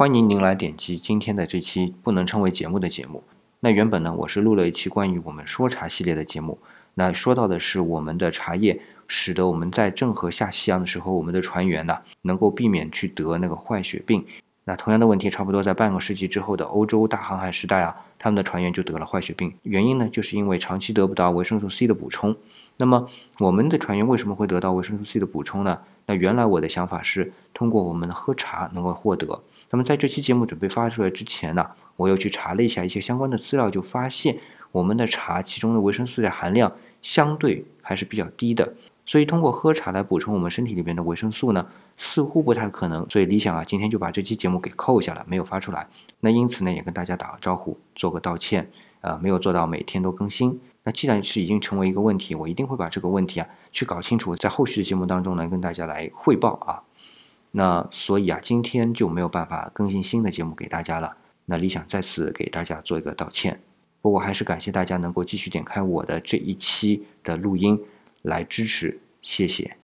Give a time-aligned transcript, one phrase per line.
[0.00, 3.22] 欢迎您来点击今天的这期不能称为节目的节目。
[3.60, 6.58] 那原本呢，我是录了一期关于我们说茶系列的节目，
[6.94, 14.24] 那说到的是我们的茶叶使得我们在郑和下西洋的时候，我们的船员呢能够避免去得那个坏血病。
[14.64, 22.34] 那同样的问题，差不多在半个世纪之后的欧洲大航海时代啊，他们的船员就得了坏血病，原因呢就是因为长期得不到维生素 C 的补充。
[22.80, 23.06] 那么
[23.38, 25.78] 我们的船员为什么会得到维生素 C 的补充呢？
[26.06, 29.42] 那原来我的想法是通过我们的喝茶能够获得。
[29.70, 34.38] 那么在这期节目准备发出来之前呢，我又去查了一下一些相关的资料，就发现
[34.72, 36.72] 我们的茶其中的维生素的含量
[37.02, 38.72] 相对还是比较低的。
[39.06, 43.08] 所以通过喝茶来补充我们身体里边的维生素呢，似乎不太可能。
[43.10, 45.86] 所以理想啊，今天就把这期节目给扣下了，没有发出来。
[46.20, 48.70] 那因此呢，也跟大家打个招呼，做个道歉。
[49.02, 50.60] 呃，没有做到每天都更新。
[50.82, 56.82] 那既然是已经成为一个问题，我一定会把这个问题啊去搞清楚，在后续的节目当中呢跟大家来汇报啊。
[57.52, 61.16] 那所以啊，今天就没有办法更新新的节目给大家了。
[61.46, 63.60] 那理想再次给大家做一个道歉。
[64.00, 67.78] 不过还是感谢大家能够继续点开我的这一期的录音
[68.22, 69.79] 来支持，谢谢。